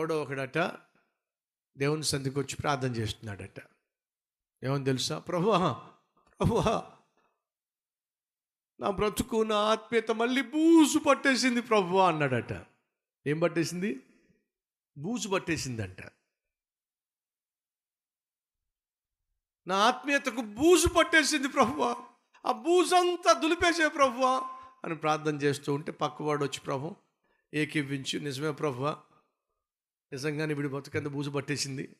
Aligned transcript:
ఎవడో 0.00 0.22
ఒకడట 0.22 0.58
దేవుని 1.76 2.04
సంధికి 2.04 2.38
వచ్చి 2.38 2.56
ప్రార్థన 2.56 2.88
చేస్తున్నాడట. 2.88 3.60
ఏమని 4.64 4.84
తెలుసా? 4.84 5.18
ప్రభా 5.18 5.72
ప్రభా 6.40 6.96
నా 8.80 8.90
బ్రతుకు 8.90 9.42
నా 9.42 9.56
ఆత్మీయత 9.56 10.10
మళ్ళీ 10.10 10.42
బూజు 10.42 10.98
పట్టేసింది 10.98 11.60
ప్రభు 11.60 11.96
అన్నాడట. 11.96 12.66
ఏం 13.26 13.38
పట్టేసింది? 13.38 14.06
బూజు 14.98 15.28
పట్టేసిందంట. 15.28 16.02
నా 19.66 19.76
ఆత్మీయతకు 19.76 20.40
బూజు 20.40 20.88
పట్టేసింది 20.88 21.48
ప్రభువ 21.48 22.04
ఆ 22.46 22.52
బూజంతా 22.52 23.32
దులిపేసే 23.32 23.88
ప్రభువ 23.88 24.56
అని 24.84 24.96
ప్రార్థన 24.96 25.36
చేస్తూ 25.36 25.74
ఉంటే 25.74 25.92
పక్కవాడు 25.92 26.44
వచ్చి 26.44 26.60
ప్రభు 26.60 26.96
ఏకీవించి 27.54 28.20
నిజమే 28.20 28.52
ప్రభువా 28.52 29.02
నిజంగానే 30.12 30.54
వీడి 30.54 30.68
బతుకంత 30.68 31.06
బూజు 31.06 31.30
పట్టేసింది? 31.30 31.96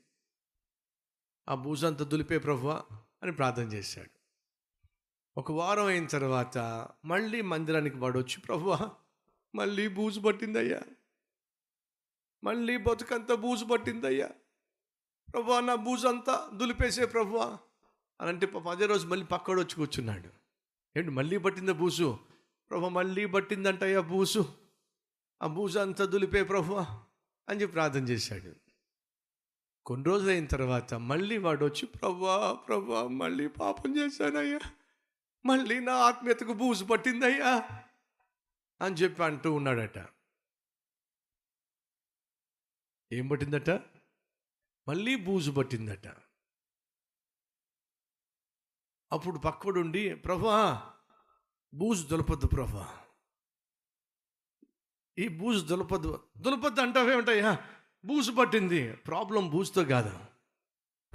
ఆ 1.49 1.55
బూజు 1.55 1.87
అంతా 1.87 2.05
దులిపే 2.05 2.39
ప్రభువా 2.39 2.83
అని 3.23 3.33
ప్రార్థన 3.33 3.63
చేశాడు. 3.63 4.11
ఒక 5.37 5.53
వారం 5.53 5.87
అయిన 5.87 6.07
తర్వాత 6.07 6.59
మళ్ళీ 7.05 7.43
మందిరానికి 7.43 7.97
వాడొచ్చి. 7.97 8.25
వచ్చి 8.25 8.41
ప్రభువా 8.41 8.91
మళ్ళీ 9.55 9.89
బూజు 9.89 10.21
పట్టిందయ్యా. 10.21 10.83
మళ్ళీ 12.45 12.77
బతుకంతా 12.77 13.35
బూజు 13.35 13.65
పట్టిందయ్యా. 13.65 14.31
ప్రభువా 15.33 15.61
నా 15.61 15.75
బూజు 15.75 16.09
అంతా 16.09 16.51
దులిపేసే 16.55 17.07
ప్రభువా 17.07 17.59
అని 18.21 18.29
అంటే 18.29 18.53
అదే 18.71 18.87
రోజు 18.87 19.07
మళ్ళీ 19.07 19.27
పక్కడు 19.27 19.61
వచ్చి 19.61 19.75
కూర్చున్నాడు. 19.75 20.29
ఏంటి 20.99 21.11
మళ్ళీ 21.11 21.39
పట్టిందా 21.39 21.73
బూజు? 21.73 22.19
ప్రభు 22.71 22.89
మళ్ళీ 22.89 23.27
పట్టిందంటయ్యా 23.27 24.01
బూజు. 24.01 24.45
ఆ 25.43 25.47
బూజు 25.47 25.79
అంతా 25.79 26.05
దులిపే 26.05 26.43
ప్రభువా. 26.43 27.05
అని 27.51 27.61
చెప్పి 27.61 27.73
ప్రార్థన 27.73 28.01
చేశాడు. 28.01 28.57
కొన్ని 29.87 30.07
రోజులైన 30.07 30.47
తర్వాత 30.47 30.95
మళ్ళీ 30.95 31.39
వాడు 31.39 31.65
వచ్చి 31.65 31.87
ప్రభా 31.87 32.55
ప్రభా 32.55 33.09
మళ్ళీ 33.09 33.49
పాపం 33.49 33.99
చేశానయ్యా. 33.99 34.61
మళ్ళీ 35.47 35.81
నా 35.81 35.95
ఆత్మీయతకు 35.95 36.53
బూజు 36.53 36.85
పట్టిందయ్యా. 36.85 37.83
అని 38.81 38.95
చెప్పి 38.95 39.23
అంటూ 39.23 39.53
ఉన్నాడట. 39.53 40.09
ఏం 43.13 43.29
పట్టిందట? 43.29 43.71
మళ్ళీ 44.89 45.17
బూజు 45.17 45.51
పట్టిందట. 45.51 46.07
అప్పుడు 49.13 49.39
పక్కడుండి 49.39 50.15
ప్రభా 50.15 50.93
బూజు 51.75 52.07
దులపద్దు 52.07 52.47
ప్రభా. 52.47 53.10
ఈ 55.19 55.29
బూజు 55.29 55.65
దులపద్దు 55.65 56.21
దులపద్దు 56.39 56.81
అంటావేమిటయ్యా 56.81 57.59
బూజు 58.05 58.33
పట్టింది. 58.33 58.93
ప్రాబ్లం 58.93 59.51
బూజుతో 59.51 59.85
కాదు. 59.85 60.19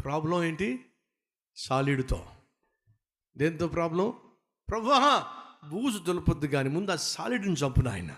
ప్రాబ్లం 0.04 0.44
ఏంటి? 0.44 0.86
సాలిడ్తో. 1.56 2.26
దేంతో 3.38 3.68
ప్రాబ్లం? 3.68 4.14
ప్రభా 4.70 5.28
బూజు 5.70 5.98
దులపద్దు 5.98 6.46
కానీ 6.46 6.70
ముందు 6.70 6.92
ఆ 6.92 6.96
సాలిడ్ని 6.96 7.54
చంపున 7.54 7.88
ఆయన 7.88 8.18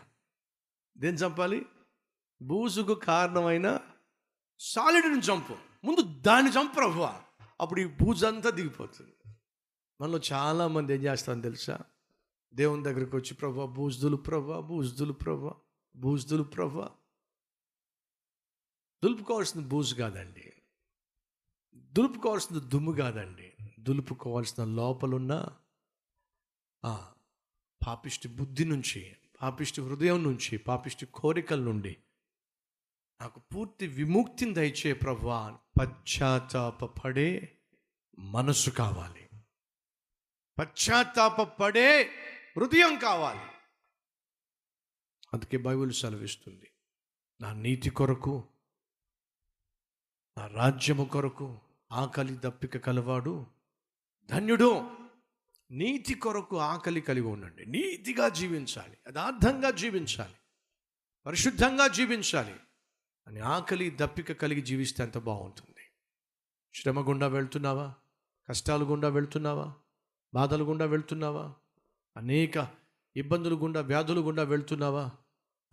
దేని 0.98 1.17
చంపాలి? 1.17 1.66
బూజుకు 2.42 2.94
కారణమైన 2.94 3.80
సాలిడ్ని 4.59 5.20
చంపు. 5.20 5.55
ముందు 5.86 6.02
దాన్ని 6.02 6.52
చంపు 6.52 6.75
ప్రభువా 6.75 7.22
అప్పుడు 7.61 7.80
ఈ 7.80 7.86
బూజు 7.86 8.25
అంతా 8.25 8.50
దిగిపోతుంది. 8.50 9.36
మనలో 10.02 10.20
చాలామంది 10.31 10.94
ఏం 10.94 11.02
చేస్తామని 11.02 11.42
తెలుసా? 11.42 11.80
దేవుని 12.53 12.83
దగ్గరికి 12.83 13.16
వచ్చి 13.16 13.33
ప్రభా 13.33 13.66
బూజుదులు 13.66 14.16
ప్రభా 14.16 14.59
బూజుదులు 14.59 15.14
ప్రభా. 15.14 15.53
బూజుదులు 15.98 16.44
ప్రభా. 16.44 16.92
దులుపుకోవాల్సిన 19.03 19.62
బూజు 19.62 19.95
కాదండి. 19.95 20.54
దులుపుకోవాల్సిన 21.76 22.60
దుమ్ము 22.60 22.92
కాదండి. 22.92 23.54
దులుపుకోవాల్సిన 23.80 24.64
లోపలున్న 24.64 25.60
పాపిష్టి 27.88 28.27
బుద్ధి 28.27 28.66
నుంచి 28.66 29.16
పాపిష్టి 29.42 29.82
హృదయం 29.82 30.23
నుంచి 30.23 30.58
పాపిష్టి 30.58 31.05
కోరికల 31.05 31.60
నుండి 31.60 31.98
నాకు 33.22 33.39
పూర్తి 33.39 33.88
విముక్తిని 33.88 34.54
దయచే 34.54 34.93
ప్రభా 34.93 35.60
పశ్చాత్తాపడే 35.80 37.58
మనసు 38.20 38.70
కావాలి. 38.70 39.30
పశ్చాత్తాపడే 40.60 42.04
హృదయం 42.58 42.99
కావాలి. 42.99 43.57
అందుకే 45.33 45.58
బైబిల్ 45.58 45.92
సెలవిస్తుంది. 45.92 46.71
నా 47.42 47.54
నీతి 47.54 47.89
కొరకు 47.89 48.43
నా 50.38 50.48
రాజ్యము 50.48 51.05
కొరకు 51.05 51.60
ఆకలి 51.92 52.38
దప్పిక 52.38 52.77
కలవాడు 52.77 53.48
ధన్యుడు. 54.26 54.98
నీతి 55.71 56.14
కొరకు 56.14 56.58
ఆకలి 56.58 57.02
కలిగి 57.02 57.26
ఉండండి. 57.26 57.66
నీతిగా 57.66 58.30
జీవించాలి. 58.30 58.98
యథార్థంగా 59.08 59.71
జీవించాలి. 59.71 60.36
పరిశుద్ధంగా 61.26 61.87
జీవించాలి. 61.87 62.55
అని 63.27 63.39
ఆకలి 63.39 63.98
దప్పిక 64.02 64.32
కలిగి 64.32 64.61
జీవిస్తే 64.61 65.04
ఎంత 65.04 65.17
బాగుంటుంది. 65.17 65.80
శ్రమ 66.76 67.10
గుండా 67.10 67.27
వెళ్తున్నావా? 67.27 67.95
కష్టాలు 68.49 68.86
గుండా 68.86 69.08
వెళ్తున్నావా? 69.08 69.76
బాధలు 70.33 70.64
గుండా 70.64 70.86
వెళ్తున్నావా? 70.86 71.55
అనేక 72.17 72.86
ఇబ్బందులు 73.17 73.55
గుండా 73.55 73.82
వ్యాధులు 73.82 74.22
గుండా 74.22 74.44
వెళ్తున్నావా? 74.44 75.11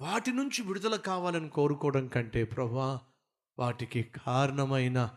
వాటి 0.00 0.32
నుంచి 0.32 0.62
విడుదల 0.62 0.97
కావాలని 0.97 1.49
కోరుకోవడం 1.49 2.09
కంటే 2.09 2.44
ప్రభా 2.44 3.00
వాటికి 3.59 4.03
కారణమైన 4.03 5.16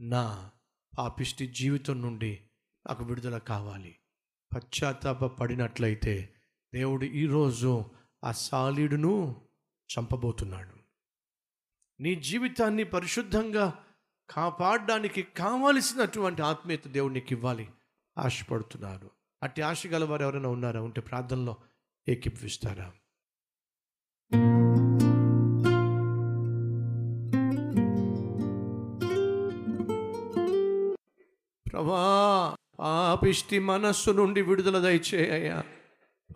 నా 0.00 0.50
పాపిష్టి 0.98 1.46
జీవితం 1.46 2.02
నుండి 2.02 2.40
నాకు 2.86 3.04
విడుదల 3.04 3.38
కావాలి. 3.38 3.96
పశ్చాత్తాప 4.54 5.24
పడినట్లయితే 5.24 6.34
దేవుడు 6.74 7.04
ఈరోజు 7.04 7.84
ఆ 8.24 8.32
సాలీడును 8.32 9.40
చంపబోతున్నాడు. 9.98 10.74
నీ 12.02 12.14
జీవితాన్ని 12.14 12.84
పరిశుద్ధంగా 12.84 13.84
కాపాడడానికి 14.30 15.22
కావలసినటువంటి 15.22 16.42
ఆత్మీయత 16.42 16.88
దేవుడు 16.88 17.12
నీకు 17.12 17.32
ఇవ్వాలి 17.32 17.70
ఆశపడుతున్నాడు 18.18 19.19
అట్టి 19.42 19.62
ఆశ 19.62 19.86
గలవారు 19.86 20.22
ఎవరైనా 20.22 20.48
ఉన్నారా? 20.48 20.80
ఉంటే 20.80 21.00
ప్రార్థనలో 21.00 21.56
ఏకిపిస్తారా 22.08 22.92
ప్రభా 31.66 32.56
పాపిష్టి 32.80 33.58
మనస్సు 33.58 34.10
నుండి 34.10 34.42
విడుదల 34.42 34.78
దయచేయ్యా 34.78 35.64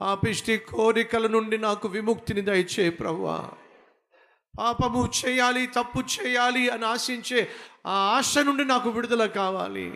పాపిష్టి 0.01 0.57
కోరికల 0.57 1.27
నుండి 1.27 1.59
నాకు 1.59 1.89
విముక్తిని 1.89 2.41
దయచే 2.41 2.91
ప్రభా. 2.91 3.51
పాపము 4.59 5.11
చేయాలి 5.27 5.67
తప్పు 5.67 6.01
చేయాలి 6.01 6.69
అని 6.69 6.85
ఆశించే 6.85 7.49
ఆ 7.87 7.93
ఆశ 7.93 8.39
నుండి 8.39 8.65
నాకు 8.65 8.91
విడుదల 8.91 9.27
కావాలి. 9.27 9.95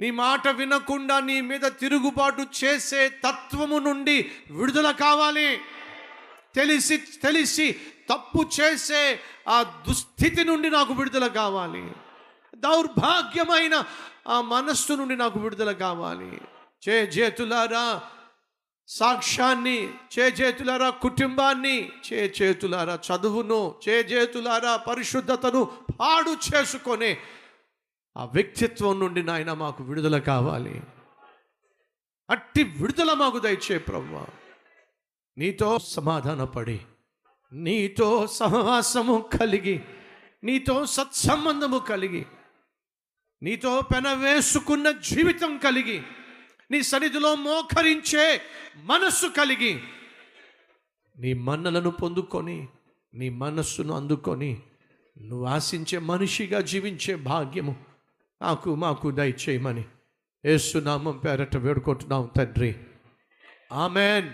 నీ 0.00 0.10
మాట 0.10 0.48
వినకుండా 0.48 1.20
నీ 1.20 1.40
మీద 1.40 1.60
తిరుగుబాటు 1.60 2.46
చేసే 2.64 3.08
తత్వము 3.08 3.78
నుండి 3.78 4.30
విడుదల 4.50 4.90
కావాలి. 4.90 5.60
తెలిసి 6.54 6.96
తెలిసి 6.96 7.80
తప్పు 8.10 8.50
చేసే 8.60 9.20
ఆ 9.48 9.62
దుస్థితి 9.62 10.44
నుండి 10.44 10.70
నాకు 10.70 10.92
విడుదల 10.94 11.26
కావాలి. 11.26 11.90
దౌర్భాగ్యమైన 12.56 13.84
ఆ 14.28 14.40
మనస్సు 14.40 14.92
నుండి 14.92 15.16
నాకు 15.16 15.38
విడుదల 15.38 15.72
కావాలి. 15.72 16.40
చే 16.88 17.02
చేతులారా 17.02 18.02
సాక్ష్యాన్ని 18.88 19.88
చే 20.18 20.22
చేతులారా 20.22 20.90
కుటుంబాన్ని 20.90 21.90
చే 22.12 22.32
చేతులారా 22.42 22.98
చదువును 23.08 23.74
చే 23.88 23.92
చేతులారా 23.92 24.76
పరిశుద్ధతను 24.76 25.64
పాడు 26.00 26.36
చేసుకొని 26.48 27.16
ఆ 28.16 28.24
వ్యక్తిత్వం 28.24 29.00
నుండి 29.00 29.22
నాయన 29.22 29.52
మాకు 29.52 29.84
విడుదల 29.84 30.18
కావాలి. 30.18 30.82
అట్టి 32.30 32.62
విడుదల 32.64 33.12
మాకు 33.12 33.38
దయచే 33.38 33.78
ప్రభు 33.78 34.26
నీతో 35.38 35.78
సమాధానపడి 35.78 36.80
నీతో 37.52 38.26
సహవాసము 38.26 39.24
కలిగి 39.40 39.80
నీతో 40.44 40.86
సత్సంబంధము 40.86 41.78
కలిగి 41.78 42.26
నీతో 43.42 43.80
పెనవేసుకున్న 43.80 44.90
జీవితం 44.90 45.58
కలిగి 45.58 46.02
నీ 46.70 46.82
సన్నిధిలో 46.82 47.34
మోకరించే 47.34 48.40
మనస్సు 48.76 49.26
కలిగి 49.26 49.82
నీ 51.18 51.32
మన్నలను 51.32 51.90
పొందుకొని 51.90 52.68
నీ 53.14 53.28
మనస్సును 53.28 53.94
అందుకొని 53.94 54.62
నువ్వు 55.18 55.46
ఆశించే 55.46 55.98
మనిషిగా 55.98 56.60
జీవించే 56.60 57.14
భాగ్యము 57.14 57.95
నాకు 58.42 58.74
మాకు 58.74 59.10
దయచేయమని 59.10 59.84
యేసునామం 60.44 61.16
పేరట 61.18 61.56
వేడుకుంటున్నాం 61.56 62.30
తండ్రి. 62.36 62.76
ఆమెన్. 63.72 64.30